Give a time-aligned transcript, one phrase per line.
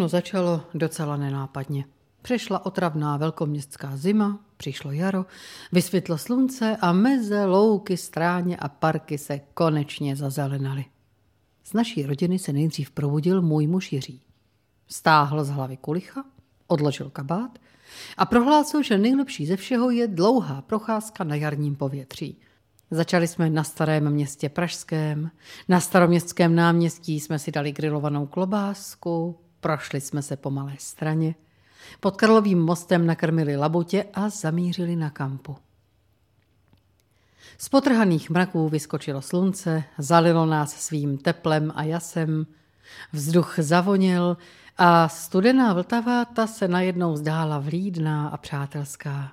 [0.00, 1.84] Všechno začalo docela nenápadně.
[2.22, 5.26] Přešla otravná velkoměstská zima, přišlo jaro,
[5.72, 10.84] vysvětlo slunce a meze, louky, stráně a parky se konečně zazelenaly.
[11.64, 14.22] Z naší rodiny se nejdřív probudil můj muž Jiří.
[14.88, 16.24] Stáhl z hlavy kulicha,
[16.66, 17.58] odložil kabát
[18.16, 22.38] a prohlásil, že nejlepší ze všeho je dlouhá procházka na jarním povětří.
[22.90, 25.30] Začali jsme na starém městě Pražském,
[25.68, 31.34] na staroměstském náměstí jsme si dali grilovanou klobásku, prošli jsme se po malé straně,
[32.00, 35.56] pod Karlovým mostem nakrmili labutě a zamířili na kampu.
[37.58, 42.46] Z potrhaných mraků vyskočilo slunce, zalilo nás svým teplem a jasem,
[43.12, 44.36] vzduch zavonil
[44.78, 49.32] a studená Vltava ta se najednou zdála vlídná a přátelská.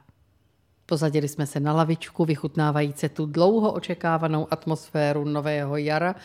[0.85, 6.15] Pozadili jsme se na lavičku, vychutnávající tu dlouho očekávanou atmosféru nového jara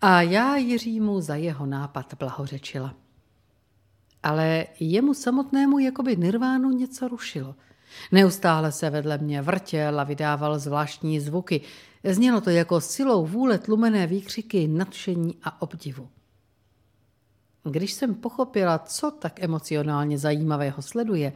[0.00, 2.94] a já Jiřímu za jeho nápad blahořečila.
[4.22, 7.54] Ale jemu samotnému jakoby nirvánu něco rušilo.
[8.12, 11.60] Neustále se vedle mě vrtěl a vydával zvláštní zvuky.
[12.04, 16.08] Znělo to jako silou vůle tlumené výkřiky nadšení a obdivu.
[17.64, 21.32] Když jsem pochopila, co tak emocionálně zajímavého sleduje,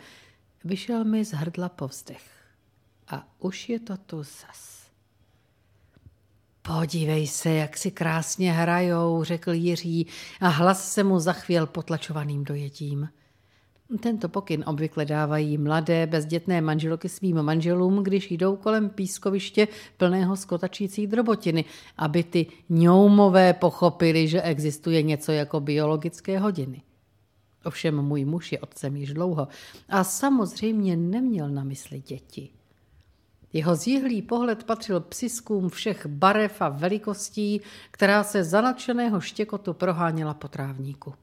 [0.64, 2.22] vyšel mi z hrdla povzdech.
[3.08, 4.75] A už je to tu zas.
[6.66, 10.06] Podívej se, jak si krásně hrajou, řekl Jiří
[10.40, 13.08] a hlas se mu zachvěl potlačovaným dojetím.
[14.00, 21.06] Tento pokyn obvykle dávají mladé, bezdětné manželky svým manželům, když jdou kolem pískoviště plného skotačící
[21.06, 21.64] drobotiny,
[21.96, 26.82] aby ty ňoumové pochopili, že existuje něco jako biologické hodiny.
[27.64, 29.48] Ovšem můj muž je otcem již dlouho
[29.88, 32.55] a samozřejmě neměl na mysli děti.
[33.56, 40.34] Jeho zjihlý pohled patřil psiskům všech barev a velikostí, která se za nadšeného štěkotu proháněla
[40.34, 41.14] po trávníku.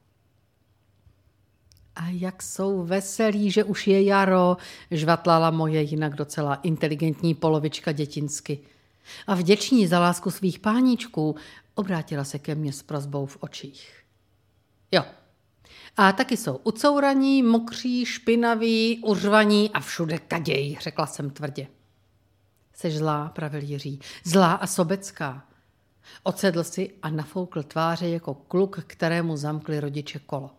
[1.95, 4.57] A jak jsou veselí, že už je jaro,
[4.91, 8.59] žvatlala moje jinak docela inteligentní polovička dětinsky.
[9.27, 11.35] A vděční za lásku svých páníčků
[11.75, 14.03] obrátila se ke mně s prozbou v očích.
[14.91, 15.03] Jo,
[15.97, 21.67] a taky jsou ucouraní, mokří, špinaví, uřvaní a všude kaděj, řekla jsem tvrdě.
[22.73, 25.47] Seš zlá, pravil Jiří, zlá a sobecká.
[26.23, 30.51] Ocedl si a nafoukl tváře jako kluk, kterému zamkli rodiče kolo.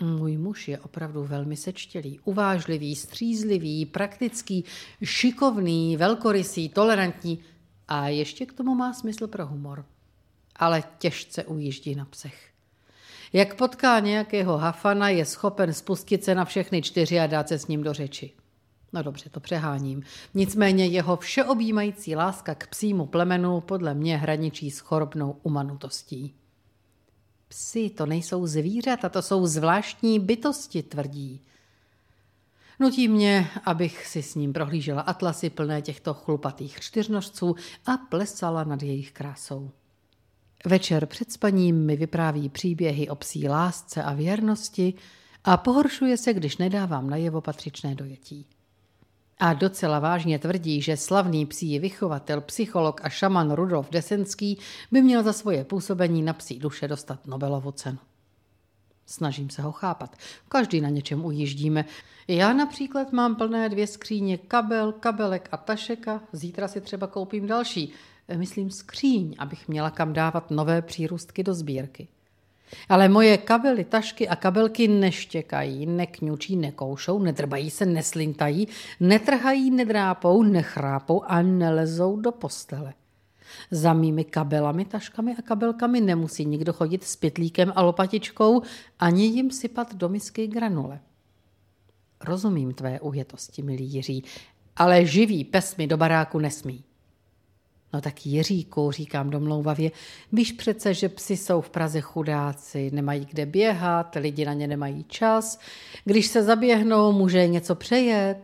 [0.00, 4.64] Můj muž je opravdu velmi sečtělý, uvážlivý, střízlivý, praktický,
[5.02, 7.44] šikovný, velkorysý, tolerantní
[7.88, 9.84] a ještě k tomu má smysl pro humor.
[10.56, 12.50] Ale těžce ujíždí na psech.
[13.32, 17.66] Jak potká nějakého hafana, je schopen spustit se na všechny čtyři a dát se s
[17.66, 18.32] ním do řeči.
[18.92, 20.02] No dobře, to přeháním.
[20.34, 26.34] Nicméně jeho všeobjímající láska k psímu plemenu podle mě hraničí s chorobnou umanutostí.
[27.48, 31.40] Psi to nejsou zvířata, to jsou zvláštní bytosti, tvrdí.
[32.80, 38.82] Nutí mě, abych si s ním prohlížela atlasy plné těchto chlupatých čtyřnožců a plesala nad
[38.82, 39.70] jejich krásou.
[40.64, 44.94] Večer před spaním mi vypráví příběhy o psí lásce a věrnosti
[45.44, 48.46] a pohoršuje se, když nedávám najevo patřičné dojetí.
[49.38, 54.58] A docela vážně tvrdí, že slavný psí vychovatel, psycholog a šaman Rudolf Desenský
[54.92, 57.98] by měl za svoje působení na psí duše dostat Nobelovu cenu.
[59.06, 60.16] Snažím se ho chápat.
[60.48, 61.84] Každý na něčem ujíždíme.
[62.28, 66.22] Já například mám plné dvě skříně kabel, kabelek a tašeka.
[66.32, 67.92] Zítra si třeba koupím další.
[68.36, 72.08] Myslím skříň, abych měla kam dávat nové přírůstky do sbírky.
[72.88, 78.68] Ale moje kabely, tašky a kabelky neštěkají, nekňučí, nekoušou, nedrbají se, neslintají,
[79.00, 82.94] netrhají, nedrápou, nechrápou a nelezou do postele.
[83.70, 88.62] Za mými kabelami, taškami a kabelkami nemusí nikdo chodit s pytlíkem a lopatičkou,
[88.98, 91.00] ani jim sypat do misky granule.
[92.24, 94.24] Rozumím tvé ujetosti, milý Jiří,
[94.76, 96.84] ale živý pes mi do baráku nesmí.
[97.96, 99.90] No tak Jiříku, říkám domlouvavě,
[100.32, 105.04] víš přece, že psi jsou v Praze chudáci, nemají kde běhat, lidi na ně nemají
[105.08, 105.58] čas,
[106.04, 108.38] když se zaběhnou, může něco přejet.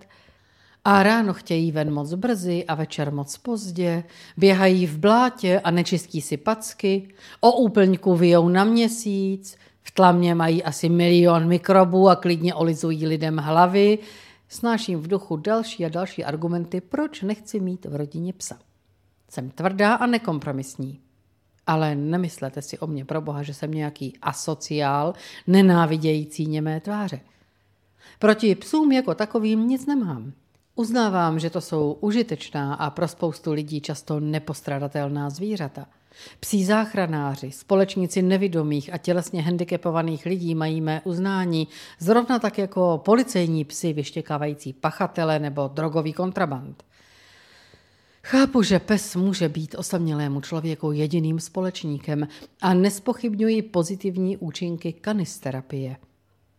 [0.84, 4.04] A ráno chtějí ven moc brzy a večer moc pozdě,
[4.36, 7.08] běhají v blátě a nečistí si packy,
[7.40, 13.36] o úplňku vyjou na měsíc, v tlamě mají asi milion mikrobů a klidně olizují lidem
[13.36, 13.98] hlavy.
[14.48, 18.71] Snáším v duchu další a další argumenty, proč nechci mít v rodině psa.
[19.32, 21.00] Jsem tvrdá a nekompromisní.
[21.66, 25.14] Ale nemyslete si o mě pro boha, že jsem nějaký asociál,
[25.46, 27.20] nenávidějící němé tváře.
[28.18, 30.32] Proti psům jako takovým nic nemám.
[30.74, 35.86] Uznávám, že to jsou užitečná a pro spoustu lidí často nepostradatelná zvířata.
[36.40, 41.68] Psí záchranáři, společníci nevidomých a tělesně handicapovaných lidí mají mé uznání,
[41.98, 46.84] zrovna tak jako policejní psy vyštěkávající pachatele nebo drogový kontraband.
[48.26, 52.28] Chápu, že pes může být osamělému člověku jediným společníkem
[52.60, 55.96] a nespochybňuji pozitivní účinky kanisterapie.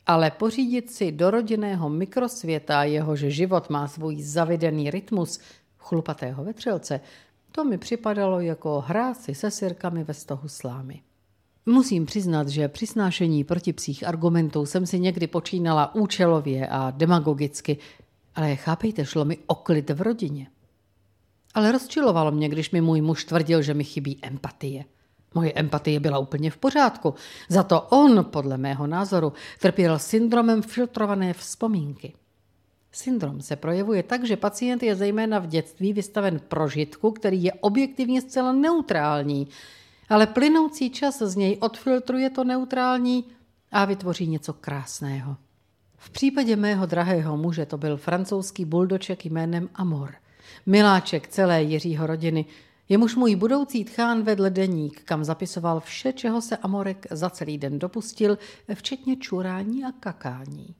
[0.05, 5.39] Ale pořídit si do rodinného mikrosvěta, jehož život má svůj zavedený rytmus
[5.77, 6.99] chlupatého vetřelce,
[7.51, 11.01] to mi připadalo jako hrát si se sirkami ve stohu slámy.
[11.65, 17.77] Musím přiznat, že při snášení protipsích argumentů jsem si někdy počínala účelově a demagogicky,
[18.35, 20.47] ale chápejte, šlo mi o klid v rodině.
[21.53, 24.85] Ale rozčilovalo mě, když mi můj muž tvrdil, že mi chybí empatie.
[25.35, 27.13] Moje empatie byla úplně v pořádku.
[27.49, 32.13] Za to on, podle mého názoru, trpěl syndromem filtrované vzpomínky.
[32.91, 38.21] Syndrom se projevuje tak, že pacient je zejména v dětství vystaven prožitku, který je objektivně
[38.21, 39.47] zcela neutrální,
[40.09, 43.25] ale plynoucí čas z něj odfiltruje to neutrální
[43.71, 45.37] a vytvoří něco krásného.
[45.97, 50.13] V případě mého drahého muže to byl francouzský buldoček jménem Amor.
[50.65, 52.45] Miláček celé Jiřího rodiny,
[52.89, 57.79] jemuž můj budoucí tchán vedl deník, kam zapisoval vše, čeho se Amorek za celý den
[57.79, 58.37] dopustil,
[58.73, 60.75] včetně čurání a kakání.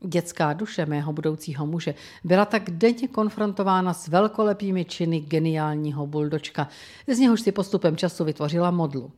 [0.00, 1.94] Dětská duše mého budoucího muže
[2.24, 6.68] byla tak denně konfrontována s velkolepými činy geniálního buldočka,
[7.08, 9.12] z něhož si postupem času vytvořila modlu.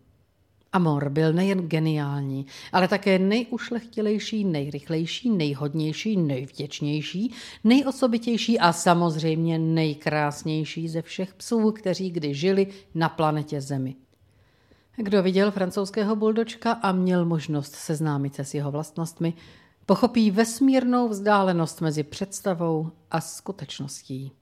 [0.72, 7.32] Amor byl nejen geniální, ale také nejušlechtilejší, nejrychlejší, nejhodnější, nejvděčnější,
[7.64, 13.94] nejosobitější a samozřejmě nejkrásnější ze všech psů, kteří kdy žili na planetě Zemi.
[14.96, 19.34] Kdo viděl francouzského buldočka a měl možnost seznámit se s jeho vlastnostmi,
[19.86, 24.32] pochopí vesmírnou vzdálenost mezi představou a skutečností.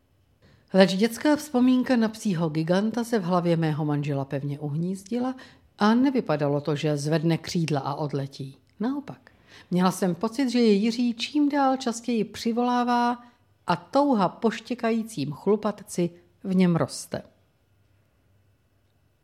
[0.74, 5.34] Leč dětská vzpomínka na psího giganta se v hlavě mého manžela pevně uhnízdila
[5.78, 8.56] a nevypadalo to, že zvedne křídla a odletí.
[8.80, 9.30] Naopak,
[9.70, 13.22] měla jsem pocit, že je Jiří čím dál častěji přivolává
[13.66, 16.10] a touha poštěkajícím chlupatci
[16.44, 17.22] v něm roste.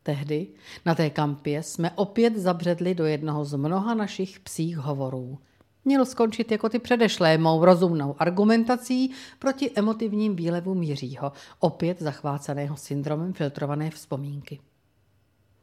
[0.03, 0.47] Tehdy
[0.87, 5.39] na té kampě jsme opět zabředli do jednoho z mnoha našich psích hovorů–
[5.85, 13.33] měl skončit jako ty předešlé mou rozumnou argumentací proti emotivním výlevům Jiřího, opět zachváceného syndromem
[13.33, 14.61] filtrované vzpomínky.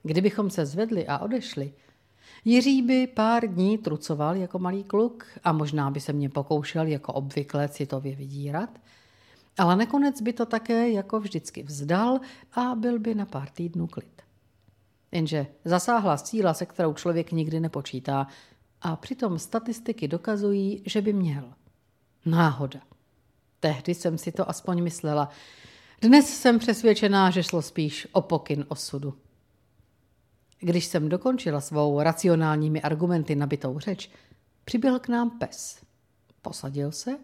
[0.10, 1.74] Kdybychom se zvedli a odešli,
[2.46, 7.14] Jiří by pár dní trucoval jako malý kluk a možná by se mě pokoušel jako
[7.14, 8.70] obvykle citově vydírat,
[9.58, 12.20] ale nakonec by to také jako vždycky vzdal
[12.54, 14.22] a byl by na pár týdnů klid.
[15.12, 18.28] Jenže zasáhla síla, se kterou člověk nikdy nepočítá,
[18.82, 21.54] a přitom statistiky dokazují, že by měl.
[22.26, 22.80] Náhoda.
[23.60, 25.30] Tehdy jsem si to aspoň myslela.
[26.02, 29.14] Dnes jsem přesvědčená, že šlo spíš o pokyn osudu.
[30.60, 34.10] Když jsem dokončila svou racionálními argumenty nabitou řeč,
[34.66, 35.82] přibyl k nám pes.
[36.42, 37.18] Posadil se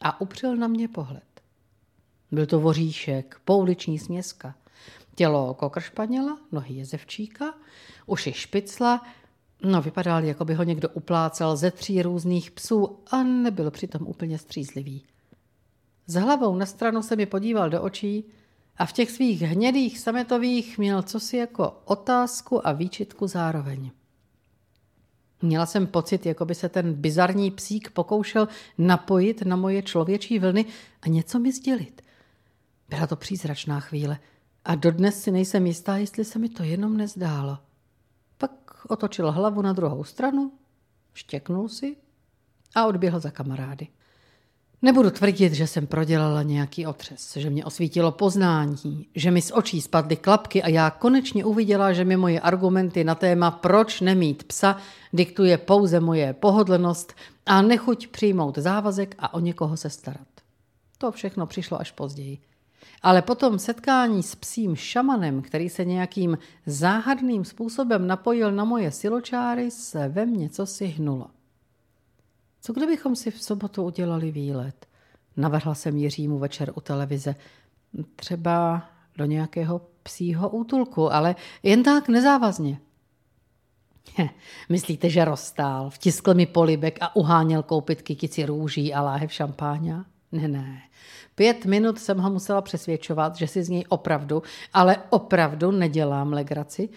[0.00, 1.42] a upřel na mě pohled.
[2.30, 4.54] Byl to voříšek, pouliční směska.
[5.14, 7.54] Tělo kokršpaněla, nohy jezevčíka,
[8.06, 9.02] uši špicla,
[9.64, 14.38] No, vypadal, jako by ho někdo uplácal ze tří různých psů a nebyl přitom úplně
[14.38, 15.04] střízlivý.
[16.06, 18.24] S hlavou na stranu se mi podíval do očí
[18.76, 23.90] a v těch svých hnědých sametových měl cosi jako otázku a výčitku zároveň.
[25.42, 28.48] Měla jsem pocit, jako by se ten bizarní psík pokoušel
[28.78, 30.64] napojit na moje člověčí vlny
[31.02, 32.02] a něco mi sdělit.
[32.88, 34.18] Byla to přízračná chvíle
[34.64, 37.58] a dodnes si nejsem jistá, jestli se mi to jenom nezdálo
[38.88, 40.52] otočil hlavu na druhou stranu,
[41.14, 41.96] štěknul si
[42.74, 43.88] a odběhl za kamarády.
[44.84, 49.80] Nebudu tvrdit, že jsem prodělala nějaký otřes, že mě osvítilo poznání, že mi z očí
[49.80, 54.76] spadly klapky a já konečně uviděla, že mi moje argumenty na téma proč nemít psa
[55.12, 57.12] diktuje pouze moje pohodlnost
[57.46, 60.28] a nechuť přijmout závazek a o někoho se starat.
[60.98, 62.38] To všechno přišlo až později.
[63.02, 69.70] Ale potom setkání s psím šamanem, který se nějakým záhadným způsobem napojil na moje siločáry,
[69.70, 71.26] se ve mně co si hnulo.
[72.62, 74.86] Co kdybychom si v sobotu udělali výlet?
[75.36, 77.34] Navrhla jsem Jiřímu večer u televize.
[78.16, 78.84] Třeba
[79.16, 82.80] do nějakého psího útulku, ale jen tak nezávazně.
[84.16, 84.28] He,
[84.68, 90.04] myslíte, že rozstál, vtiskl mi polibek a uháněl koupit kytici růží a láhev šampáňa?
[90.32, 90.82] Ne, ne.
[91.34, 94.42] Pět minut jsem ho musela přesvědčovat, že si z něj opravdu,
[94.72, 96.88] ale opravdu nedělám legraci.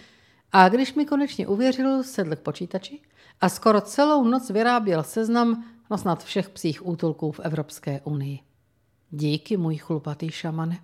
[0.52, 3.00] A když mi konečně uvěřil, sedl k počítači
[3.42, 8.40] a skoro celou noc vyráběl seznam no snad všech psích útulků v Evropské unii.
[9.12, 10.80] Díky, můj chlupatý šamane.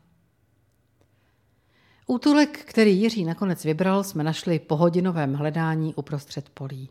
[2.07, 6.89] Útulek, který Jiří nakonec vybral, jsme našli po hodinovém hledání uprostřed polí.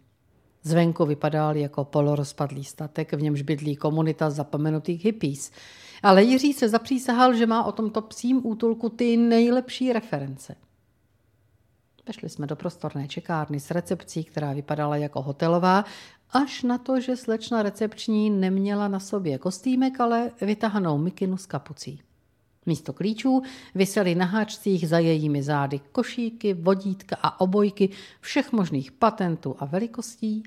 [0.62, 5.50] Zvenku vypadal jako polorozpadlý statek, v němž bydlí komunita zapomenutých hippies.
[6.02, 10.56] Ale Jiří se zapřísahal, že má o tomto psím útulku ty nejlepší reference.
[12.10, 15.84] Vešli jsme do prostorné čekárny s recepcí, která vypadala jako hotelová,
[16.30, 22.02] až na to, že slečna recepční neměla na sobě kostýmek, ale vytahanou mikinu s kapucí.
[22.66, 23.42] Místo klíčů
[23.74, 27.88] visely na háčcích za jejími zády košíky, vodítka a obojky
[28.20, 30.42] všech možných patentů a velikostí.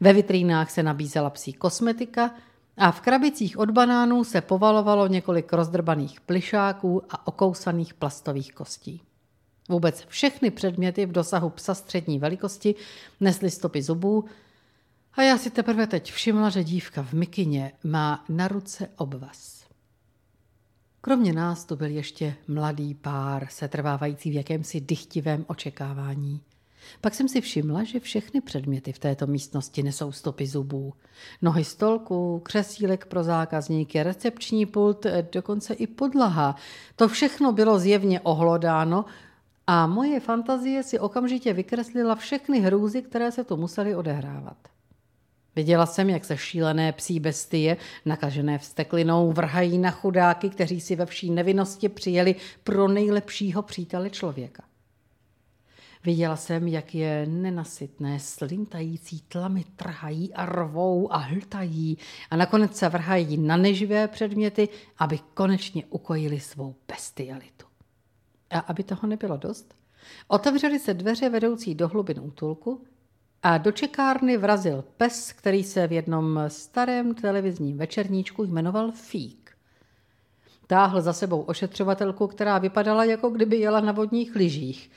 [0.00, 2.34] Ve vitrínách se nabízela psí kosmetika
[2.76, 9.07] a v krabicích od banánů se povalovalo několik rozdrbaných plišáků a okousaných plastových kostí.
[9.68, 12.74] Vůbec všechny předměty v dosahu psa střední velikosti
[13.20, 14.24] nesly stopy zubů
[15.14, 19.58] a já si teprve teď všimla, že dívka v mikině má na ruce obvaz.
[21.00, 26.40] Kromě nás tu byl ještě mladý pár, setrvávající v jakémsi dychtivém očekávání.
[27.00, 30.92] Pak jsem si všimla, že všechny předměty v této místnosti nesou stopy zubů.
[31.42, 36.56] Nohy stolku, křesílek pro zákazníky, recepční pult, dokonce i podlaha.
[36.96, 39.04] To všechno bylo zjevně ohlodáno
[39.70, 44.56] a moje fantazie si okamžitě vykreslila všechny hrůzy, které se tu musely odehrávat.
[45.56, 51.06] Viděla jsem, jak se šílené psí bestie, nakažené vsteklinou, vrhají na chudáky, kteří si ve
[51.06, 52.34] vší nevinnosti přijeli
[52.64, 54.62] pro nejlepšího přítele člověka.
[56.04, 61.98] Viděla jsem, jak je nenasytné, slintající tlamy trhají a rvou a hltají
[62.30, 67.67] a nakonec se vrhají na neživé předměty, aby konečně ukojili svou bestialitu.
[68.50, 69.74] A aby toho nebylo dost,
[70.28, 72.84] otevřely se dveře vedoucí do hlubin útulku
[73.42, 79.50] a do čekárny vrazil pes, který se v jednom starém televizním večerníčku jmenoval Fík.
[80.66, 84.90] Táhl za sebou ošetřovatelku, která vypadala, jako kdyby jela na vodních lyžích.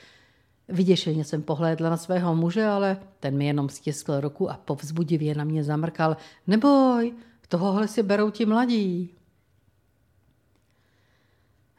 [0.68, 5.44] Vyděšeně jsem pohlédla na svého muže, ale ten mi jenom stiskl ruku a povzbudivě na
[5.44, 6.16] mě zamrkal.
[6.46, 7.14] Neboj,
[7.48, 9.14] tohohle si berou ti mladí.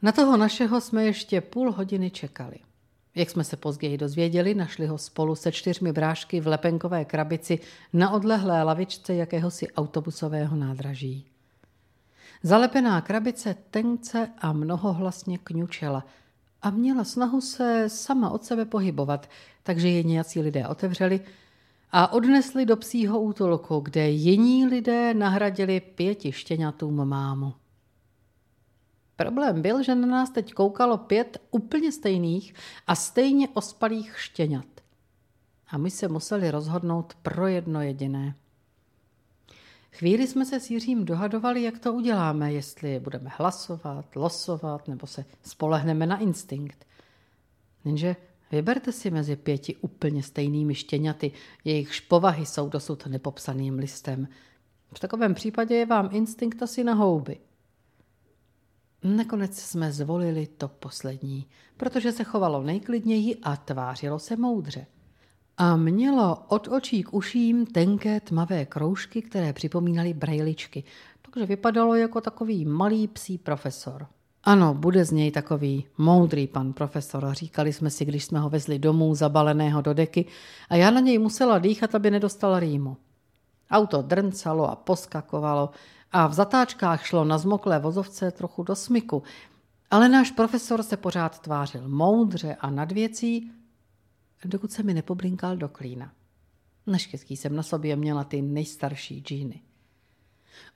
[0.04, 2.56] Na toho našeho jsme ještě půl hodiny čekali.
[3.16, 7.60] Jak jsme se později dozvěděli, našli ho spolu se čtyřmi brášky v lepenkové krabici
[7.94, 11.26] na odlehlé lavičce jakéhosi autobusového nádraží.
[12.44, 16.06] Zalepená krabice tence a mnohohlasně kňučela
[16.62, 19.30] a měla snahu se sama od sebe pohybovat,
[19.64, 21.22] takže ji nějací lidé otevřeli
[21.92, 27.54] a odnesli do psího útulku, kde jiní lidé nahradili pěti štěňatům mámu.
[29.16, 32.54] Problém byl, že na nás teď koukalo pět úplně stejných
[32.88, 34.66] a stejně ospalých štěňat.
[35.68, 38.36] A my se museli rozhodnout pro jedno jediné.
[39.92, 45.26] Chvíli jsme se s Jiřím dohadovali, jak to uděláme, jestli budeme hlasovat, losovat nebo se
[45.44, 46.86] spolehneme na instinkt.
[47.86, 48.16] Jenže
[48.52, 51.32] vyberte si mezi pěti úplně stejnými štěňaty,
[51.64, 54.28] jejichž povahy jsou dosud nepopsaným listem.
[54.96, 57.38] V takovém případě je vám instinkt asi na houby.
[59.04, 61.46] Nakonec jsme zvolili to poslední,
[61.78, 64.86] protože se chovalo nejklidněji a tvářilo se moudře.
[65.58, 70.84] A mělo od očí k uším tenké tmavé kroužky, které připomínaly brajličky,
[71.22, 74.08] takže vypadalo jako takový malý psí profesor.
[74.44, 78.80] Ano, bude z něj takový moudrý pan profesor, říkali jsme si, když jsme ho vezli
[78.80, 80.26] domů zabaleného do deky
[80.70, 82.98] a já na něj musela dýchat, aby nedostal rýmu.
[83.74, 85.70] Auto drncalo a poskakovalo
[86.12, 89.24] a v zatáčkách šlo na zmoklé vozovce trochu do smyku,
[89.92, 93.52] ale náš profesor se pořád tvářil moudře a nad věcí,
[94.46, 96.12] dokud se mi nepoblinkal do klína.
[96.88, 99.62] Naštěstí jsem na sobě měla ty nejstarší džíny.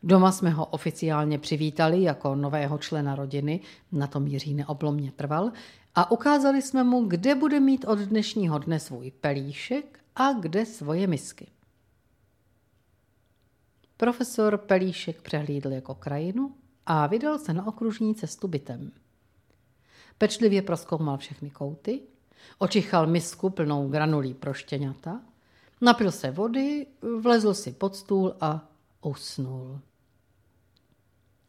[0.03, 3.59] Doma jsme ho oficiálně přivítali jako nového člena rodiny,
[3.91, 5.51] na tom Jiří neoblomně trval,
[5.95, 11.07] a ukázali jsme mu, kde bude mít od dnešního dne svůj pelíšek a kde svoje
[11.07, 11.47] misky.
[13.97, 18.91] Profesor Pelíšek přehlídl jako krajinu a vydal se na okružní cestu bytem.
[20.17, 22.01] Pečlivě proskoumal všechny kouty,
[22.57, 25.21] očichal misku plnou granulí pro štěňata,
[25.81, 26.87] napil se vody,
[27.21, 28.69] vlezl si pod stůl a
[29.01, 29.79] usnul.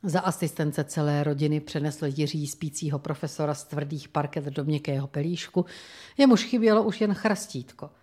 [0.02, 5.66] Za asistence celé rodiny přenesl Jiří spícího profesora z tvrdých parket do měkkého pelíšku,
[6.16, 7.90] jemuž chybělo už jen chrastítko–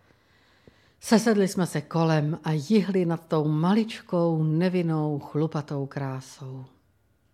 [1.05, 6.65] Sesedli jsme se kolem a jihli nad tou maličkou, nevinnou, chlupatou krásou.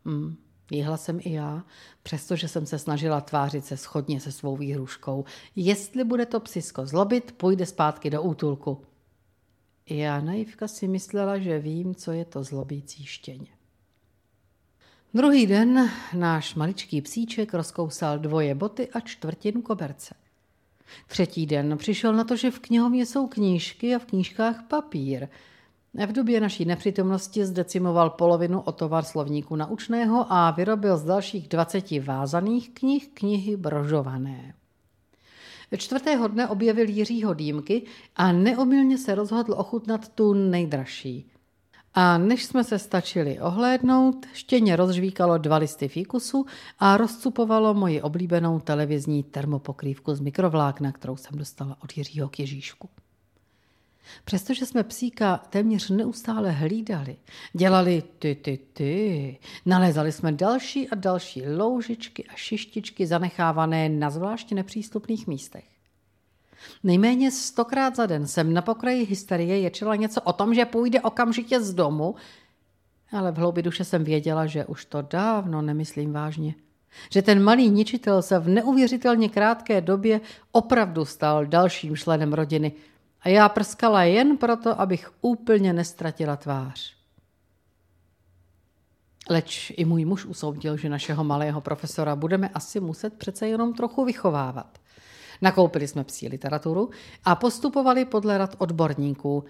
[0.05, 0.35] Hmm,
[0.71, 1.63] jihla jsem i já,
[2.03, 5.25] přestože jsem se snažila tvářit se schodně se svou výhruškou.
[5.55, 8.81] Jestli bude to psisko zlobit, půjde zpátky do útulku.
[9.89, 13.51] Já naivka si myslela, že vím, co je to zlobící štěně.
[15.13, 20.20] Druhý den náš maličký psíček rozkousal dvoje boty a čtvrtinu koberce.
[21.07, 25.27] Třetí den přišel na to, že v knihovně jsou knížky a v knížkách papír.
[25.93, 31.91] V době naší nepřítomnosti zdecimoval polovinu o tovar slovníku naučného a vyrobil z dalších 20
[31.91, 34.53] vázaných knih knihy brožované.
[35.77, 37.83] Čtvrtého dne objevil Jiřího dýmky
[38.15, 41.30] a neomylně se rozhodl ochutnat tu nejdražší.
[41.93, 46.45] A než jsme se stačili ohlédnout, štěně rozžvíkalo dva listy fíkusu
[46.79, 52.89] a rozcupovalo moji oblíbenou televizní termopokrývku z mikrovlákna, kterou jsem dostala od Jiřího k Ježíšku.
[54.25, 57.15] Přestože jsme psíka téměř neustále hlídali,
[57.53, 64.55] dělali ty, ty, ty, nalézali jsme další a další loužičky a šištičky zanechávané na zvláště
[64.55, 65.80] nepřístupných místech.
[66.83, 71.61] Nejméně stokrát za den jsem na pokraji hysterie ječila něco o tom, že půjde okamžitě
[71.61, 72.15] z domu,
[73.11, 76.55] ale v hloubi duše jsem věděla, že už to dávno nemyslím vážně.
[77.11, 82.71] Že ten malý ničitel se v neuvěřitelně krátké době opravdu stal dalším členem rodiny
[83.21, 86.93] a já prskala jen proto, abych úplně nestratila tvář.
[89.29, 94.05] Leč i můj muž usoudil, že našeho malého profesora budeme asi muset přece jenom trochu
[94.05, 94.77] vychovávat.
[95.41, 96.89] Nakoupili jsme psí literaturu
[97.25, 99.43] a postupovali podle rad odborníků.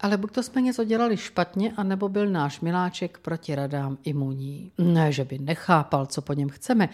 [0.00, 4.72] Ale buď to jsme něco dělali špatně, anebo byl náš miláček proti radám imunní.
[4.78, 6.88] Ne, že by nechápal, co po něm chceme.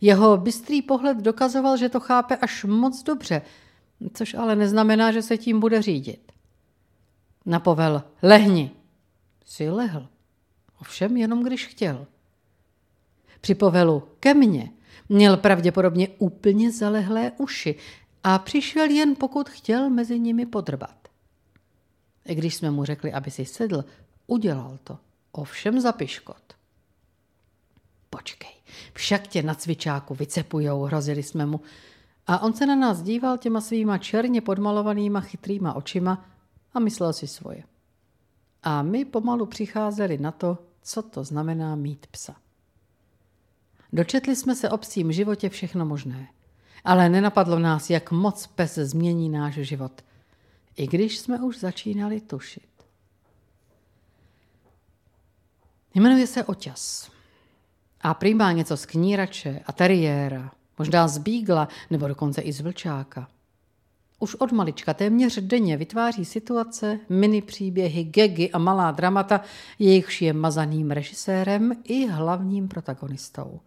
[0.00, 3.42] Jeho bystrý pohled dokazoval, že to chápe až moc dobře,
[4.14, 6.32] což ale neznamená, že se tím bude řídit.
[7.46, 8.70] Napovel, lehni.
[9.44, 10.08] Si lehl.
[10.80, 12.06] Ovšem jenom když chtěl.
[13.40, 14.70] Při povelu ke mně
[15.08, 17.74] Měl pravděpodobně úplně zalehlé uši
[18.24, 21.08] a přišel jen pokud chtěl mezi nimi podrbat.
[22.24, 23.84] Když jsme mu řekli, aby si sedl,
[24.26, 24.98] udělal to.
[25.32, 26.54] Ovšem za piškot.
[28.10, 28.50] Počkej,
[28.92, 31.60] však tě na cvičáku vycepujou, hrozili jsme mu.
[32.26, 36.24] A on se na nás díval těma svýma černě podmalovanýma chytrýma očima
[36.74, 37.64] a myslel si svoje.
[38.62, 42.36] A my pomalu přicházeli na to, co to znamená mít psa.
[43.94, 46.28] Dočetli jsme se o psím životě všechno možné.
[46.84, 49.92] Ale nenapadlo nás, jak moc pes změní náš život.
[50.76, 52.68] I když jsme už začínali tušit.
[55.94, 57.10] Jmenuje se Oťas.
[58.00, 62.60] A prý má něco z knírače a teriéra, možná z bígla nebo dokonce i z
[62.60, 63.28] vlčáka.
[64.18, 69.40] Už od malička téměř denně vytváří situace, mini příběhy, gegy a malá dramata,
[69.78, 73.60] jejichž je mazaným režisérem i hlavním protagonistou.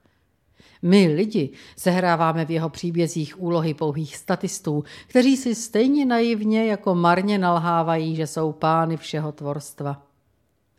[0.82, 7.38] My lidi sehráváme v jeho příbězích úlohy pouhých statistů, kteří si stejně naivně jako marně
[7.38, 10.08] nalhávají, že jsou pány všeho tvorstva.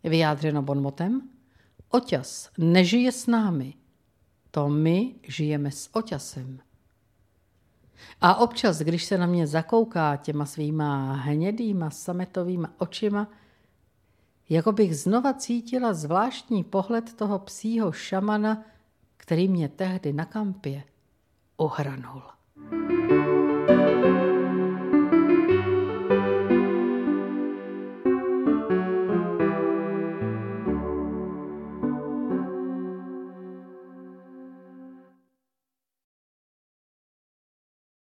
[0.04, 1.20] Vyjádřeno bonmotem?
[1.88, 3.74] Oťas nežije s námi.
[4.50, 6.60] To my žijeme s oťasem.
[8.20, 13.28] A občas, když se na mě zakouká těma svýma hnědýma sametovýma očima,
[14.48, 18.64] jako bych znova cítila zvláštní pohled toho psího šamana,
[19.28, 20.82] který mě tehdy na kampě
[21.56, 22.22] ohranul.